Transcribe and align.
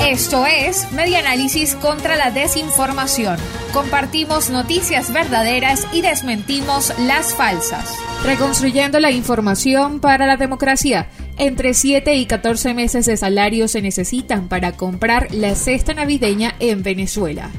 Esto 0.00 0.46
es 0.46 0.90
Media 0.92 1.18
Análisis 1.18 1.74
contra 1.74 2.16
la 2.16 2.30
Desinformación. 2.30 3.36
Compartimos 3.72 4.48
noticias 4.48 5.12
verdaderas 5.12 5.86
y 5.92 6.02
desmentimos 6.02 6.92
las 7.00 7.34
falsas. 7.34 7.98
Reconstruyendo 8.24 9.00
la 9.00 9.10
información 9.10 10.00
para 10.00 10.26
la 10.26 10.36
democracia. 10.36 11.08
Entre 11.36 11.74
7 11.74 12.14
y 12.14 12.26
14 12.26 12.74
meses 12.74 13.06
de 13.06 13.16
salario 13.16 13.66
se 13.66 13.82
necesitan 13.82 14.48
para 14.48 14.72
comprar 14.72 15.34
la 15.34 15.54
cesta 15.56 15.94
navideña 15.94 16.54
en 16.60 16.82
Venezuela. 16.84 17.50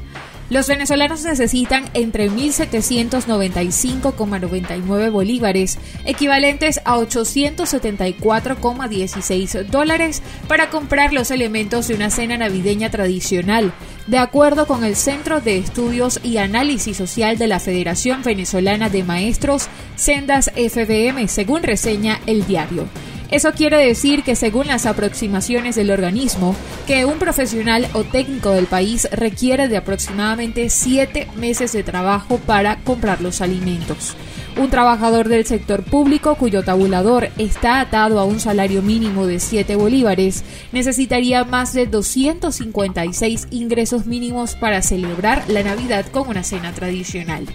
Los 0.50 0.66
venezolanos 0.66 1.22
necesitan 1.22 1.84
entre 1.94 2.28
1.795,99 2.28 5.10
bolívares, 5.12 5.78
equivalentes 6.04 6.80
a 6.84 6.96
874,16 6.96 9.66
dólares, 9.66 10.24
para 10.48 10.70
comprar 10.70 11.12
los 11.12 11.30
elementos 11.30 11.86
de 11.86 11.94
una 11.94 12.10
cena 12.10 12.36
navideña 12.36 12.90
tradicional, 12.90 13.72
de 14.08 14.18
acuerdo 14.18 14.66
con 14.66 14.82
el 14.82 14.96
Centro 14.96 15.40
de 15.40 15.58
Estudios 15.58 16.18
y 16.24 16.38
Análisis 16.38 16.96
Social 16.96 17.38
de 17.38 17.46
la 17.46 17.60
Federación 17.60 18.24
Venezolana 18.24 18.88
de 18.88 19.04
Maestros, 19.04 19.68
Sendas 19.94 20.50
FBM, 20.56 21.28
según 21.28 21.62
reseña 21.62 22.18
el 22.26 22.44
diario. 22.44 22.88
Eso 23.30 23.52
quiere 23.52 23.76
decir 23.76 24.24
que 24.24 24.34
según 24.34 24.66
las 24.66 24.86
aproximaciones 24.86 25.76
del 25.76 25.90
organismo, 25.90 26.56
que 26.86 27.04
un 27.04 27.18
profesional 27.18 27.86
o 27.92 28.02
técnico 28.02 28.50
del 28.50 28.66
país 28.66 29.08
requiere 29.12 29.68
de 29.68 29.76
aproximadamente 29.76 30.68
siete 30.68 31.28
meses 31.36 31.72
de 31.72 31.84
trabajo 31.84 32.38
para 32.38 32.76
comprar 32.82 33.20
los 33.20 33.40
alimentos. 33.40 34.16
Un 34.56 34.68
trabajador 34.68 35.28
del 35.28 35.46
sector 35.46 35.84
público 35.84 36.34
cuyo 36.34 36.64
tabulador 36.64 37.30
está 37.38 37.80
atado 37.80 38.18
a 38.18 38.24
un 38.24 38.40
salario 38.40 38.82
mínimo 38.82 39.26
de 39.26 39.38
7 39.38 39.76
bolívares 39.76 40.42
necesitaría 40.72 41.44
más 41.44 41.72
de 41.72 41.86
256 41.86 43.46
ingresos 43.52 44.06
mínimos 44.06 44.56
para 44.56 44.82
celebrar 44.82 45.48
la 45.48 45.62
Navidad 45.62 46.06
con 46.06 46.28
una 46.28 46.42
cena 46.42 46.72
tradicional. 46.72 47.46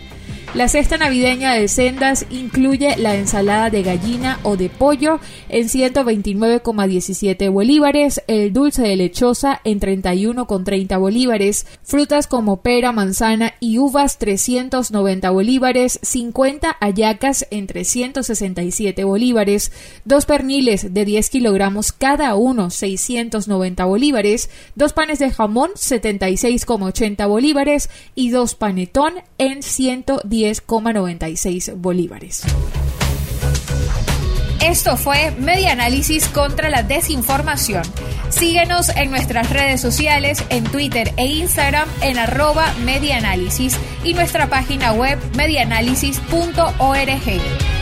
La 0.55 0.69
cesta 0.69 0.97
navideña 0.97 1.53
de 1.53 1.67
Sendas 1.67 2.25
incluye 2.29 2.95
la 2.95 3.15
ensalada 3.15 3.69
de 3.69 3.83
gallina 3.83 4.39
o 4.43 4.55
de 4.55 4.69
pollo 4.69 5.19
en 5.49 5.67
129,17 5.67 7.51
bolívares, 7.51 8.23
el 8.27 8.53
dulce 8.53 8.83
de 8.83 8.95
lechosa 8.95 9.59
en 9.65 9.81
31,30 9.81 10.97
bolívares, 10.97 11.67
frutas 11.83 12.27
como 12.27 12.61
pera, 12.61 12.93
manzana 12.93 13.55
y 13.59 13.79
uvas 13.79 14.17
390 14.17 15.29
bolívares, 15.29 15.99
50 16.01 16.77
hallacas 16.79 17.45
en 17.51 17.67
367 17.67 19.03
bolívares, 19.03 19.73
dos 20.05 20.25
perniles 20.25 20.93
de 20.93 21.03
10 21.03 21.31
kilogramos 21.31 21.91
cada 21.91 22.33
uno 22.35 22.69
690 22.69 23.83
bolívares, 23.83 24.49
dos 24.75 24.93
panes 24.93 25.19
de 25.19 25.31
jamón 25.31 25.71
76,80 25.71 27.27
bolívares 27.27 27.89
y 28.15 28.29
dos 28.29 28.55
panetón 28.55 29.15
en 29.37 29.61
110 29.61 30.44
10,96 30.45 31.73
bolívares. 31.75 32.43
Esto 34.63 34.97
fue 34.97 35.31
Media 35.31 35.71
Análisis 35.71 36.27
contra 36.27 36.69
la 36.69 36.83
Desinformación. 36.83 37.83
Síguenos 38.29 38.89
en 38.89 39.11
nuestras 39.11 39.49
redes 39.49 39.81
sociales, 39.81 40.43
en 40.49 40.63
Twitter 40.65 41.13
e 41.17 41.25
Instagram 41.25 41.87
en 42.01 42.17
arroba 42.17 42.73
medianálisis 42.83 43.77
y 44.03 44.13
nuestra 44.13 44.49
página 44.49 44.93
web 44.93 45.19
medianálisis.org. 45.35 47.74